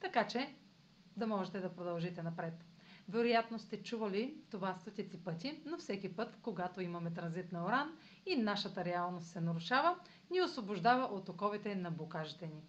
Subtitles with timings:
[0.00, 0.54] така че
[1.16, 2.54] да можете да продължите напред.
[3.08, 8.36] Вероятно сте чували това стотици пъти, но всеки път, когато имаме транзит на Оран и
[8.36, 9.96] нашата реалност се нарушава,
[10.30, 12.62] ни освобождава от оковите на блокажите ни.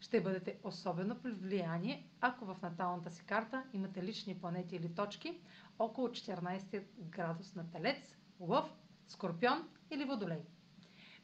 [0.00, 5.40] Ще бъдете особено при влияние, ако в наталната си карта имате лични планети или точки
[5.78, 8.74] около 14 градус на Телец, Лъв,
[9.08, 10.42] Скорпион или Водолей.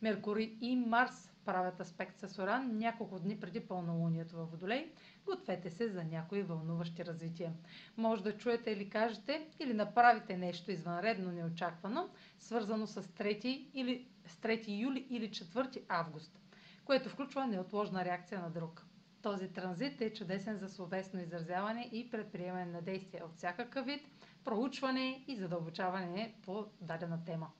[0.03, 4.93] Меркурий и Марс правят аспект с Оран няколко дни преди пълнолунието във Водолей.
[5.25, 7.53] Гответе се за някои вълнуващи развития.
[7.97, 14.37] Може да чуете или кажете, или направите нещо извънредно неочаквано, свързано с 3, или, с
[14.37, 16.41] 3 юли или 4 август,
[16.85, 18.87] което включва неотложна реакция на друг.
[19.23, 24.03] Този транзит е чудесен за словесно изразяване и предприемане на действия от всякакъв вид,
[24.45, 27.51] проучване и задълбочаване по дадена тема.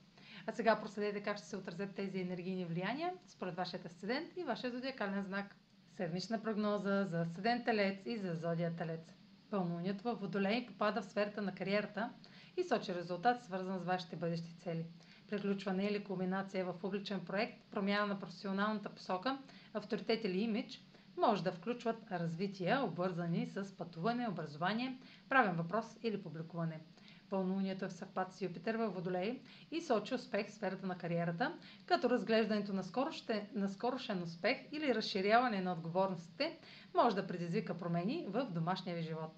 [0.47, 4.71] А сега проследете как ще се отразят тези енергийни влияния според вашия асцендент и вашия
[4.71, 5.55] зодиакален знак.
[5.97, 9.15] Седмична прогноза за асцендент Телец и за зодия Телец.
[9.49, 12.09] Пълнолунието във Водолей попада в сферата на кариерата
[12.57, 14.85] и сочи резултат, свързан с вашите бъдещи цели.
[15.29, 19.37] Приключване или кулминация в публичен проект, промяна на професионалната посока,
[19.73, 20.81] авторитет или имидж
[21.17, 24.97] може да включват развития, обвързани с пътуване, образование,
[25.29, 26.79] правен въпрос или публикуване.
[27.29, 29.41] Пълнолунието в съвпад с Юпитер във Водолей
[29.71, 31.53] и сочи успех в сферата на кариерата,
[31.85, 36.57] като разглеждането на, скороще, на скорошен успех или разширяване на отговорностите
[36.93, 39.31] може да предизвика промени в домашния ви живот.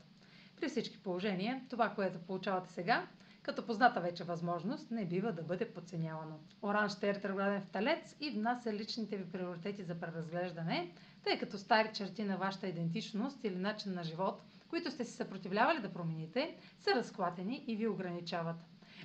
[0.57, 3.07] При всички положения, това, което получавате сега,
[3.41, 6.39] като позната вече възможност, не бива да бъде подценявано.
[6.63, 10.91] Оранж ще е ретрограден в талец и внася личните ви приоритети за преразглеждане,
[11.23, 14.41] тъй като стари черти на вашата идентичност или начин на живот,
[14.75, 18.55] които сте се съпротивлявали да промените, са разклатени и ви ограничават.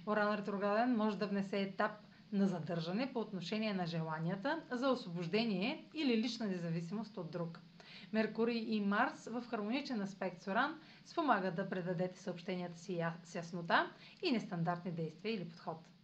[0.07, 1.91] Оран ретрограден може да внесе етап
[2.33, 7.61] на задържане по отношение на желанията за освобождение или лична независимост от друг.
[8.13, 13.93] Меркурий и Марс в хармоничен аспект с Оран спомагат да предадете съобщенията си с яснота
[14.23, 15.79] и нестандартни действия или подход.